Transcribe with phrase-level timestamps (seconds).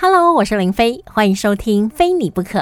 [0.00, 2.60] Hello，我是林飞，欢迎收听《非你不可》。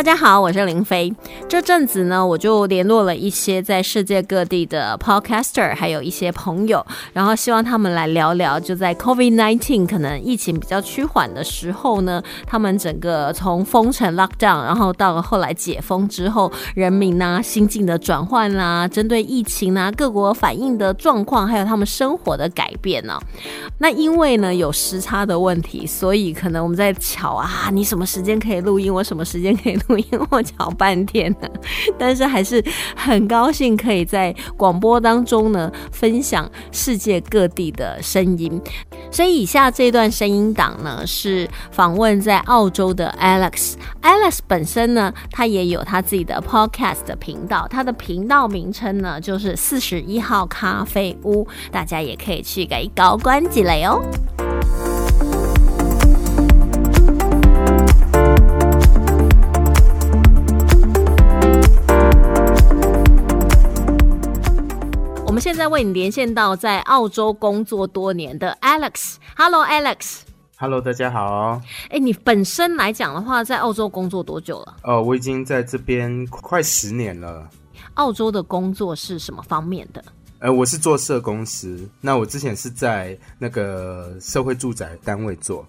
[0.00, 1.14] 大家好，我是林飞。
[1.46, 6.82] 这阵子呢，我就联络了一些在世界各地的 podcaster，还有一些朋友，
[7.12, 23.20] 然后希望他们来聊聊，就在 COVID nineteen 可能疫情比较趋缓的时候呢，他们整个从封城 lockdown，然后到了后来解封之后，人民呐心境的转换啦，针对疫情啊各国反应的状况，还有他们生活的改变呢。
[23.76, 29.78] 那因为呢有时差的问题，所以可能我们在瞧啊，你什么时间可以录音，我什么时间可以。
[29.89, 31.50] 录音 我讲半天了，
[31.98, 32.62] 但是还是
[32.94, 38.60] 很高兴可以在广播当中呢分享世界各地的声音。
[39.10, 43.74] 所以以下这段声音档呢是访问在澳洲的 Alex。
[44.02, 54.00] Alex 本身呢，他也有他自己的 podcast 频道，他的频道名称呢就是四十一号咖啡屋，大家也可以去给高官积累哦。
[65.40, 69.14] 们现在为你连线到在澳洲工作多年的 Alex。
[69.34, 70.18] Hello，Alex。
[70.58, 71.58] Hello，大家好。
[71.88, 74.76] 哎，你本身来讲的话，在澳洲工作多久了？
[74.82, 77.48] 呃，我已经在这边快十年了。
[77.94, 80.04] 澳洲的工作是什么方面的？
[80.40, 81.88] 呃，我是做社公司。
[82.02, 85.66] 那我之前是在那个社会住宅单位做。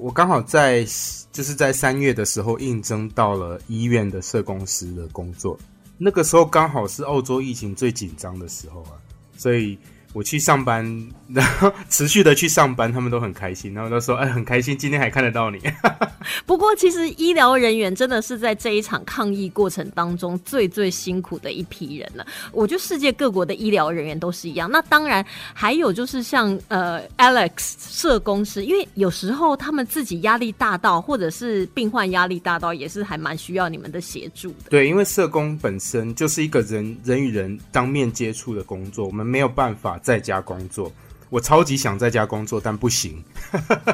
[0.00, 0.84] 我刚好在
[1.30, 5.56] 就是在三月的时候应征到了医院的社公司的工作。
[5.96, 8.98] 那个时候刚好是澳洲疫情最紧张的时候啊。
[9.42, 9.76] 所以
[10.12, 10.84] 我去上班，
[11.28, 15.58] 然 后持续的去上班，他们都很开心，然后都说：“哎，很开心，今天还看得到你。
[16.44, 22.26] ”不过，其实医疗人员真的是在这一场抗疫过程当中最最辛苦的一批人了。
[22.52, 24.70] 我觉得世界各国的医疗人员都是一样。
[24.70, 25.24] 那当然
[25.54, 34.70] 还有就是像呃，Alex 社工师，因为有时候他们自己压力大到，或者是病患压力大到，也是还蛮需要你们的协助的。
[34.70, 39.98] 对，因为社工本身就是一个人人与人当面接触的工作，我们没有办法。
[40.02, 40.90] 在家工作，
[41.30, 43.22] 我超级想在家工作，但不行。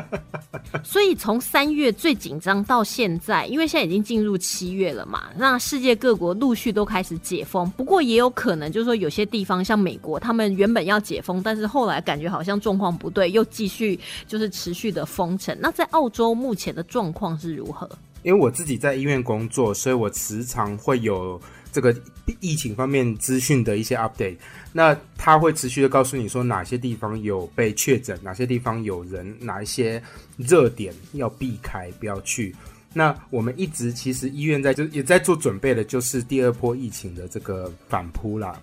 [0.82, 7.68] 所以从三月最紧张到现在，因为现在已经进入七月了嘛，那世界各国陆续都开始解封。
[7.70, 15.56] 不过也有可能就是说，有些地方像美国，他们原本要解封，但是后来感觉好像状况不对，又继续就是持续的封城。
[15.60, 17.88] 那在澳洲目前的状况是如何？
[18.24, 21.40] 因为我自己在医院工作，所以我时常会有。
[21.72, 21.94] 这个
[22.40, 24.36] 疫情方面资讯的一些 update，
[24.72, 30.02] 那他会持续的告诉你说哪些地方有被确诊，哪些地方有人，哪一些
[30.36, 32.54] 热点要避开，不要去。
[32.92, 38.58] 那我们一直其实医院在就也在做准备的，就是第二波疫情的这个反扑啦。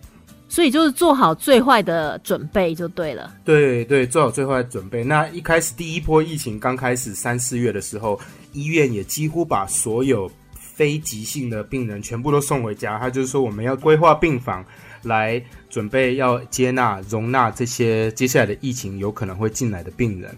[0.48, 3.36] 所以就是做好最坏的准备就对了。
[3.44, 5.04] 对对，做好最坏的准备。
[5.04, 8.20] 那一开始第一波疫情刚开始三四月的时候，
[8.54, 10.32] 医院也几乎把所有。
[10.76, 14.64] 非急性的病人全部都送回家，他就是说我们要规划病房
[15.04, 20.38] 来准备要接纳容纳这些接下来的疫情有可能会进来的病人。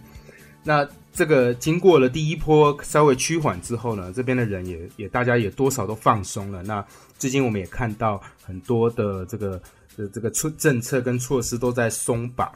[0.64, 6.62] 那这个经过了第一波稍微趋缓之后呢，这边的人也也大家也多少都放松了。
[6.62, 6.86] 那
[7.18, 9.60] 最近我们也看到很多的这个
[9.96, 12.52] 的这个措政策跟措施都在松绑，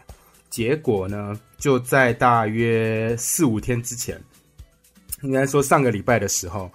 [0.51, 4.21] 结果呢就在大约四五天之前，
[5.23, 6.71] 应该说上个礼拜的时候。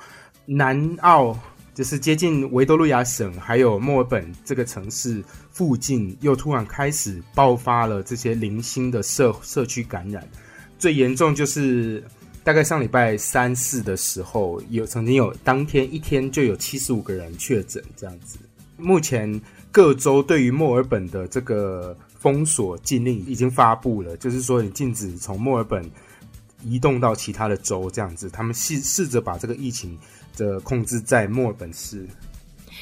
[0.47, 1.37] 南澳
[1.75, 10.27] 就是接近维多利亚省，还有墨尔本这个城市附近，又突然开始爆发了这些零星的社社区感染。
[10.79, 12.03] 最严重就是
[12.45, 18.39] 大概上礼拜三四的时候，有曾经有当天一天就有七十五个人确诊这样子。
[18.79, 19.41] 目前
[19.71, 25.85] 各州对于墨尔本的这个封锁禁令已经发布了，就是说你禁止从墨尔本
[26.63, 28.31] 移动到其他的州这样子。
[28.31, 29.99] 他们试试着把这个疫情。
[30.37, 32.07] 的控制在墨尔本市。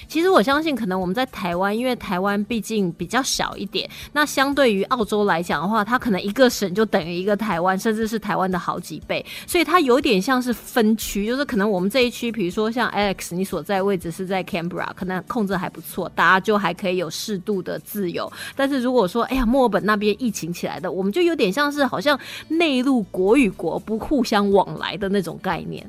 [0.07, 18.31] 其实我相信，可能我们在台湾，因为台湾毕竟比较小一点，那相对于澳洲来讲的话，它可能一个省就等于一个台湾，甚至是台湾的好几倍，所以它有点像是分区，就是可能我们这一区，比如说像 Alex，你所在位置是在 Canberra，可能控制还不错，大家就还可以有适度的自由。
[18.55, 22.19] 但是如果说，哎呀，墨尔本那边疫情起来的，我们就有点像是好像
[22.49, 25.89] 内陆国与国不互相往来的那种概念。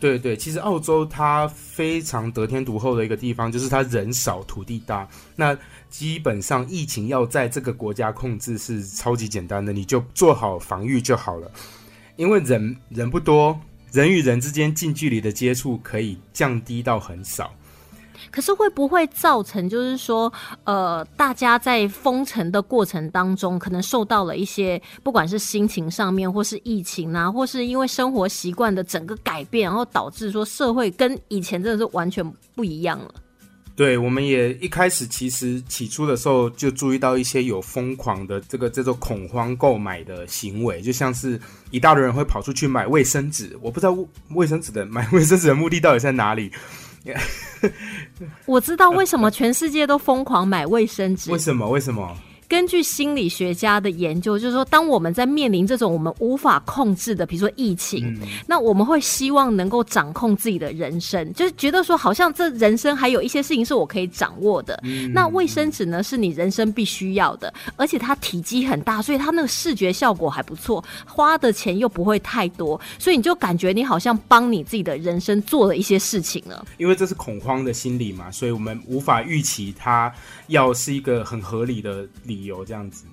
[0.00, 5.08] 对对，其实澳洲它非常得天独厚的一个地方，就是它人少土地大。
[5.34, 5.56] 那
[5.88, 11.50] 基本上疫情要在这个国家控制是超级简单的，你就做好防御就好了。
[12.16, 13.58] 因为人人不多，
[13.92, 17.54] 人与人之间近距离的接触可以降低到很少。
[18.30, 20.32] 可是会不会造成，就是说，
[20.64, 32.24] 呃，大家在封城的过程当中，可能受到了一些，不管是心情上面，或是疫情啊，或是因为生活习惯的整个改变，然后导致说社会跟以前真的是完全
[32.54, 33.14] 不一样了。
[33.76, 41.40] 对，我们也一开始其实起初的时候就注意到一些有疯狂的这个叫做恐慌购买的行为，就像是
[41.72, 43.96] 一大堆人会跑出去买卫生纸，我不知道
[44.30, 46.52] 卫生纸的买卫生纸的目的到底在哪里。
[48.46, 51.68] 我知道为什么全世界都疯狂买卫生纸，为什么？
[51.68, 52.16] 为什么？
[52.54, 58.16] 根据心理学家的研究，就是说，当我们在面临这种我们无法控制的，比如说疫情，
[58.46, 64.80] 那我们会希望能够掌控自己的人生，就是觉得说，好像这人生还有一些事情是我可以掌握的。
[65.12, 76.64] 那卫生纸呢，是你人生必须要的，而且它体积很大，所以它那个视觉效果还不错，花的钱又不会太多，所以你就感觉你好像帮你自己的人生做了一些事情了。
[76.78, 80.14] 因为这是恐慌的心理嘛，所以我们无法预期它
[80.46, 82.43] 要是一个很合理的理。
[82.44, 83.04] 有这样子，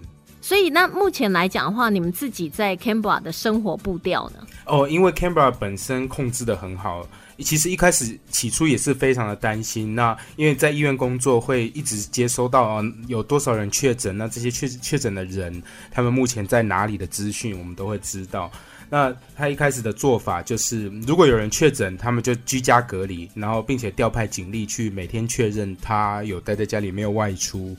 [0.41, 4.45] 所以那目前来讲的话，你们自己在 Canberra 的生活步调呢？
[4.65, 7.07] 哦，因为 Canberra 本身控制的很好，
[7.39, 9.93] 其实一开始起初也是非常的担心。
[9.93, 15.61] 那因为在医院工作，会一直接收到啊有多少人确诊，那这些确确诊的人，
[15.91, 18.51] 他们目前在哪里的资讯，我们都会知道。
[18.89, 27.75] 那他一开始的做法就是，如果有人确诊，他们就居家隔离，然后并且调派警力去每天确认他有待在家里，没有外出。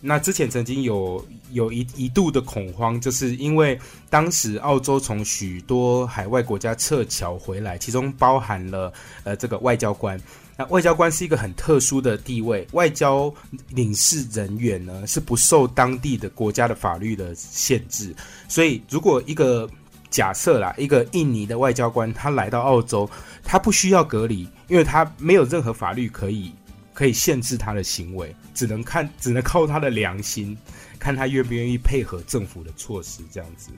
[0.00, 3.78] 那之前曾经有有一一度的恐慌，就是因为
[4.10, 8.92] 当时澳洲从许多海外国家撤侨回来，其中包含了
[9.24, 10.20] 呃这个外交官。
[10.58, 13.32] 那外交官是一个很特殊的地位，外交
[13.70, 18.14] 领事人员呢是不受当地的国家的法律的限制，
[18.48, 19.68] 所以如果一个
[20.08, 23.08] 假设啦，一个印尼的外交官他来到澳洲，
[23.42, 26.52] 他不需要隔离，因为他没有任何法律可以。
[26.96, 30.56] 可以限制他的行为，只能看，只能靠他的良心，
[30.98, 33.70] 看他愿不愿意配合政府的措施，这样子。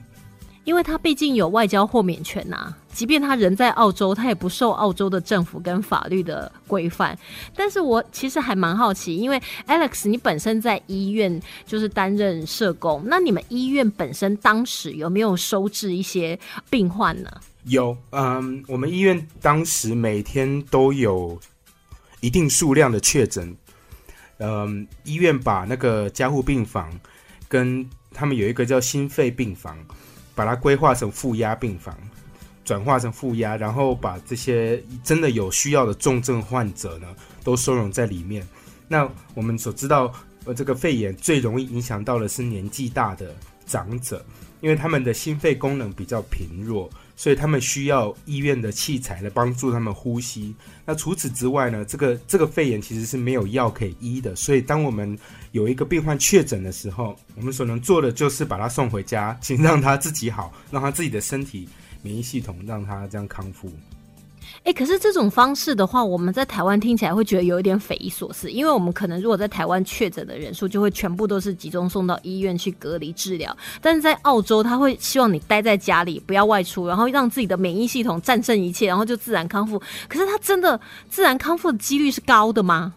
[0.63, 7.17] 因为他毕竟有外交豁免权呐，即便他人在澳洲，他也不受澳洲的政府跟法律的规范。
[7.53, 16.39] 但是我其实还蛮好奇，因为 Alex，你本身在医院就是担任社工，那你们医院本身当时有没有收治一些
[16.69, 17.29] 病患呢？
[17.65, 21.37] 有，嗯，我们医院当时每天都有。
[22.21, 23.55] 一定数量的确诊，
[24.37, 26.91] 嗯，医院把那个加护病房
[27.47, 29.77] 跟他们有一个叫心肺病房，
[30.35, 31.95] 把它规划成负压病房，
[32.65, 37.07] 转化成负压，然后把这些真的有需要的重症患者呢，
[37.43, 38.45] 都收容在里面。
[38.87, 40.11] 那我们所知道，
[40.45, 43.35] 呃，这个肺炎最容易影响到的是年纪大的
[43.65, 44.25] 长者，
[44.61, 46.89] 因为他们的心肺功能比较贫弱。
[47.19, 50.55] 所以他们需要医院的器材来帮助他们呼吸。
[50.85, 51.83] 那除此之外呢？
[51.83, 54.33] 这个这个肺炎其实是没有药可以医的。
[54.37, 55.19] 所以当我们
[55.51, 61.67] 有一个病患确诊的时候，我们所能做的就是把他送回家，请让他自己好，让他自己的身体
[62.01, 63.69] 免疫系统让他这样康复。
[64.63, 79.81] 哎，可是这种方式的话，我们在台湾听起来会觉得有一点匪夷所思，因为我们可能如果在台湾确诊的人数就会全部都是集中送到医院去隔离治疗，但是在澳洲他会希望你待在家里不要外出，然后让自己的免疫系统战胜一切，然后就自然康复。
[80.07, 80.79] 可是他真的
[81.09, 82.93] 自然康复的几率是高的吗？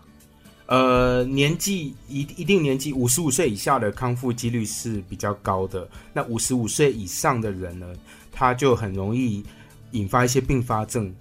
[0.66, 7.86] 呃，年纪一一定年纪五十五岁以下的康复几率是比较高的，那五十五岁以上的人呢，
[8.32, 9.44] 他就很容易
[9.90, 11.14] 引发一些并发症。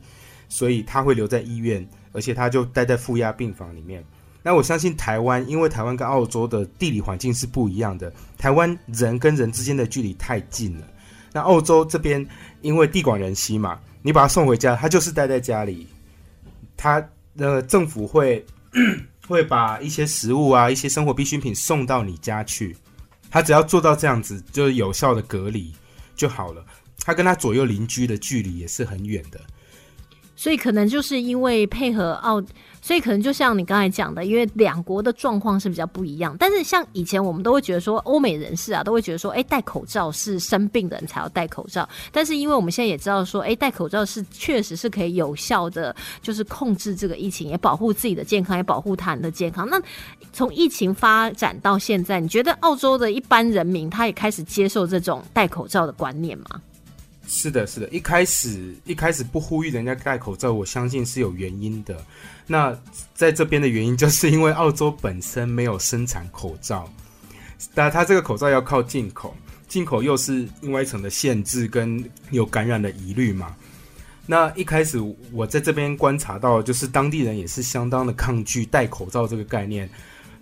[0.52, 4.04] 所以他会留在医院，而且他就待在负压病房里面。
[4.44, 10.86] 那我相信台湾，因为台湾跟澳洲的地理环境是不一样的，台湾人跟人之间的距离太近了。
[11.32, 12.28] 那澳洲这边
[12.62, 15.88] 因为地广人稀嘛，你把他送回家，他就是待在家里。
[16.76, 17.02] 他
[17.38, 18.46] 呃政府会
[19.26, 22.76] 会把一些食物啊、一些生活必需品送到你家去，
[23.30, 25.74] 他只要做到这样子，就是有效的隔离
[26.18, 26.66] 就好了。
[27.06, 29.40] 他跟他左右邻居的距离也是很远的。
[30.42, 32.42] 所以可能就是因为配合澳，
[32.82, 36.36] 所以可能就像你刚才讲的，因为两国的状况是比较不一样。
[36.40, 41.88] 但是像以前我们都会觉得说，欧美人士啊都会觉得说，哎，戴口罩是生病的人才要戴口罩。
[42.12, 49.70] 但是因为我们现在也知道说，哎，戴口罩是确实是可以有效的，就是控制这个疫情，也保护自己的健康，也保护他人的健康。
[49.70, 49.80] 那
[50.34, 56.60] 从疫情发展到现在，你觉得澳洲的一般人民他也开始接受这种戴口罩的观念吗？
[57.34, 62.06] 是的，是的，一开始一开始不呼吁人家戴口罩，我相信是有原因的。
[62.46, 62.78] 那
[63.14, 66.92] 在这边的原因，就是因为澳洲本身没有生产口罩，
[67.74, 69.34] 但它这个口罩要靠进口，
[69.70, 73.56] 进口又是另外一层的限制跟有感染的疑虑嘛。
[74.28, 75.00] 那一开始
[75.32, 79.90] 我在这边观察到，就是当地人也是相当的抗拒戴口罩这个概念，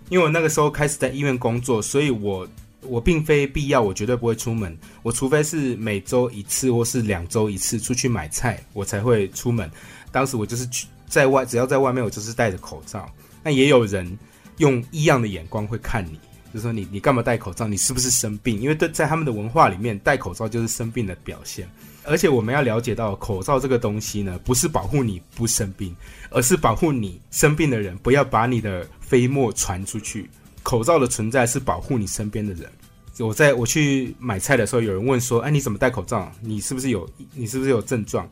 [0.08, 2.46] 因为我那个时候开始在医院工作，所以我
[2.82, 9.70] 我并非必要，我绝对不会出门，我除非是每周一次或是两周一次出去买菜，我才会出门。
[10.10, 13.08] 当时我就是去在外，只要在外面，我就是戴着口罩。
[13.42, 14.18] 那也有人
[14.58, 16.18] 用异样的眼光会看你，
[16.52, 17.68] 就说你你干嘛戴口罩？
[17.68, 18.60] 你是不是生病？
[18.60, 21.68] 因为对在他们的文化里面，戴口罩就是生病的表现。
[22.02, 25.94] 而且我们要了解到，口罩这个东西呢，不是保护你不生病，
[26.30, 30.28] 而是保护你生病的人不要把你的飞沫传出去。
[30.62, 32.70] 口罩的存在是保护你身边的人。
[33.18, 36.30] 我在我去买菜的时候，有人问说：“哎，你怎么戴口罩？
[36.40, 38.26] 你是不是有你是不是有症状？”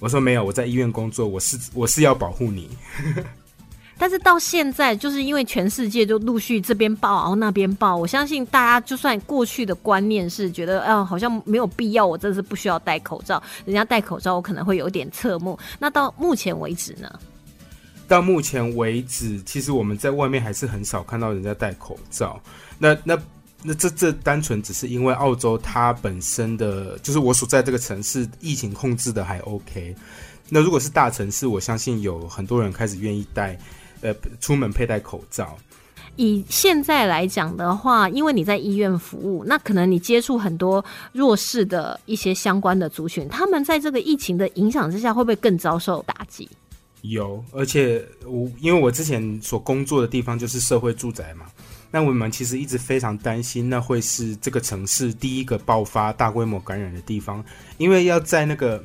[0.00, 2.68] 我说：“没有，我在医院工作，我是我是要保护你。
[3.96, 13.40] ”但是到现在，就是因为全世界就陆续这边报，然后那边报，我相信大家就算过去的观念是觉得，啊，好像没有必要，我真的是不需要戴口罩。
[13.64, 15.56] 人家戴口罩，我可能会有点侧目。
[15.78, 17.08] 那到目前为止呢？
[18.08, 22.40] 到目前为止，其实我们在外面还是很少看到人家戴口罩。
[22.78, 23.18] 那那
[23.62, 29.94] 那这这单纯只是因为澳洲它本身的就是我所在这个城市疫情控制的还 OK。
[30.48, 33.58] 那如果是大城市，我相信有很多人开始愿意戴。
[34.00, 35.56] 呃，出门佩戴口罩。
[36.16, 46.46] 以现在来讲的话，因为你在医院服务，那可能你接触很多弱势的一些相关的族群，他们在这个疫情的影响之下，会不会更遭受打击？
[47.10, 51.46] 有，而且我因为我之前所工作的地方就是社会住宅嘛，
[51.90, 57.44] 那我们其实一直非常担心，那会是这个城市第一个爆发大规模感染的地方，
[57.78, 58.84] 因为要在那个。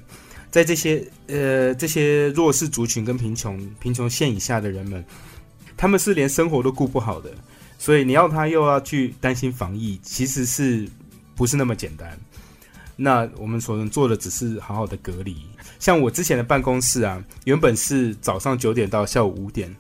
[0.52, 5.06] 在这些呃这些弱势族群跟贫穷贫穷线以下的人们，
[5.78, 7.32] 他们是连生活都顾不好的，
[7.78, 10.90] 所以你要他又要去担心防疫，其实是
[11.36, 12.20] 不是那么简单？
[13.00, 15.38] 那我们所能做的只是好好的隔离。
[15.79, 19.74] 像我之前的办公室啊，原本是早上九点到下午五点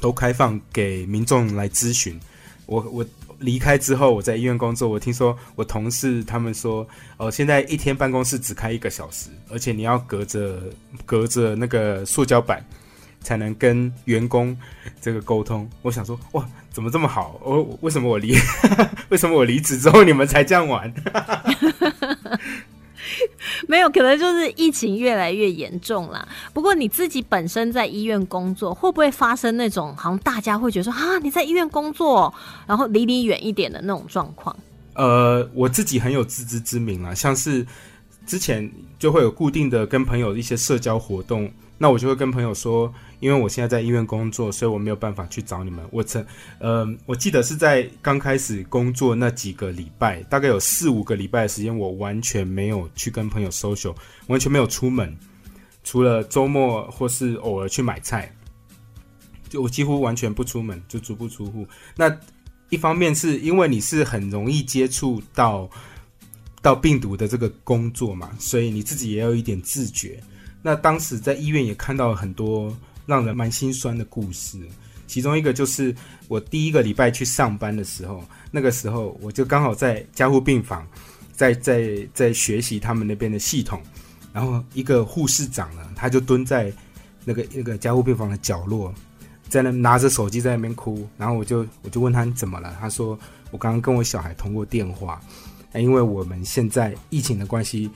[0.00, 2.18] 都开放给民众来咨询，
[2.66, 3.06] 我我。
[3.40, 4.88] 离开之后，我在医院工作。
[4.88, 6.86] 我听说我同事他们说，
[7.18, 10.62] 哦，现在一天办公室只开一个小时，而且你要隔着
[11.04, 12.64] 隔着那个塑胶板
[13.20, 14.56] 才能跟员工
[15.00, 15.68] 这个沟通。
[15.82, 17.38] 我想说，哇，怎么这么好？
[17.42, 18.34] 我为什么我离
[19.10, 20.90] 为什么我离职之后你们才这样玩？
[23.68, 26.26] 没有，可能就是疫情越来越严重啦。
[26.52, 32.32] 不过你自己本身在医院工作，会不会发生那种好像大家会觉得说啊，你在医院工作，
[32.66, 34.54] 然后离你远一点的那种状况？
[34.94, 37.66] 呃，我自己很有自知之明啊，像是
[38.26, 41.50] 之前就会有固定的跟朋友一些社交活动。
[41.76, 42.92] 那我就会跟朋友说，
[43.24, 45.82] 因为我现在在医院工作，所以我没有办法去找你们。
[45.90, 46.22] 我曾，
[46.58, 55.16] 呃，我记得是在刚开始工作那几个礼拜，大概有四五个礼拜的时间，我完全没有去跟朋友 social，完全没有出门，
[55.84, 58.30] 除了周末或是偶尔去买菜，
[59.48, 61.66] 就我几乎完全不出门，就足不出户。
[61.96, 62.14] 那
[62.68, 65.66] 一方面是因为你是很容易接触到
[66.60, 70.22] 到病毒的这个工作嘛，所以你自己也有一点自觉。
[70.60, 72.76] 那当时在医院也看到了很多
[73.06, 74.58] 让人蛮心酸的故事，
[75.06, 75.94] 其中一个就是
[76.28, 80.86] 我第一个礼拜去上班的时候，那个时候我就刚好在加护病房，
[81.32, 83.80] 在在在学习他们那边的系统，
[84.32, 86.72] 然后一个护士长呢，他就蹲在
[87.24, 88.92] 那个那个加护病房的角落，
[89.48, 93.18] 在那拿着手机在那边哭，然后我就我就问他你怎么了，他说
[93.50, 95.20] 我刚刚跟我小孩通过电话，
[95.74, 97.90] 因为我们现在疫情的关系。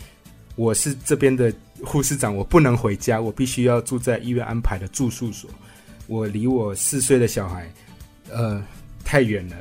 [0.56, 5.48] 我是这边的护士长，我不能回家，我必须要住在医院安排的住宿所。
[6.06, 7.70] 我离我四岁的小孩，
[8.30, 8.62] 呃，
[9.04, 9.56] 太远了，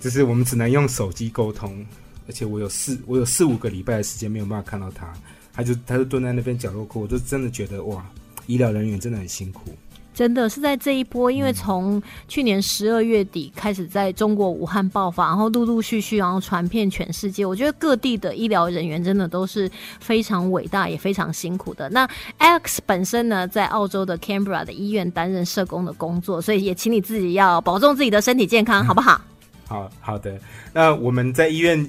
[0.00, 1.84] 就是我们只能用手机沟通，
[2.28, 5.12] 而且我有四我有四五个礼拜的时间没有办法看到他，
[5.52, 8.08] 他就他就蹲在那边角落哭，我就真的觉得哇，
[8.46, 9.76] 医疗人员真的很辛苦。
[10.14, 17.44] 真的是在这一波，因为从去年十二月底开始在中国武汉爆发，然后陆陆续续，然后传遍全世界。
[17.44, 19.68] 我觉得各地的医疗人员真的都是
[20.00, 21.90] 非常伟大，也非常辛苦的。
[21.90, 29.20] 那 Alex 本身呢，在澳洲的 Canberra 的医院担任社工的工作，所以也请你自己要保重自己的身体健康，好不好？
[29.66, 30.38] 好好的。
[30.72, 31.88] 那我们在医院，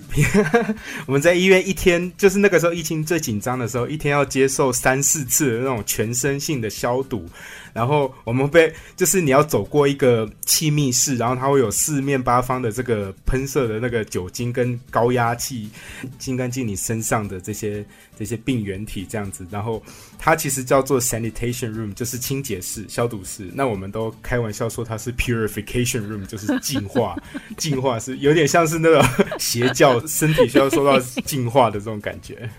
[1.05, 7.25] 我们在医院一天，就是那个时候疫情最紧张的时候，一天要接受三四次的那种全身性的消毒。
[7.73, 15.69] 然后我们被就是你要走过一个气密室，然后它会有四面八方的这个喷射的那个酒精跟高压气，
[16.17, 17.85] 清干净你身上的这些
[18.17, 19.45] 这些病原体这样子。
[19.49, 19.81] 然后
[20.17, 23.49] 它其实叫做 sanitation room，就是清洁室、消毒室。
[23.53, 27.15] 那我们都开玩笑说它是 purification room，就是净化，
[27.57, 29.03] 净化是有点像是那个
[29.39, 32.49] 邪教身体需要受到净化的这种感觉。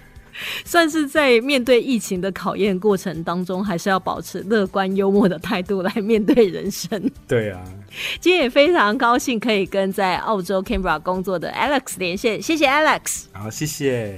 [0.66, 7.10] 算是在面对疫情的考验过程当中，还是要保持乐观幽默的态度来面对人生。
[7.26, 7.64] 对啊，
[8.20, 13.22] 今天也非常高兴可以跟在澳洲 Canberra 工作的 Alex 连线，谢谢 Alex。
[13.32, 14.14] 好，谢谢。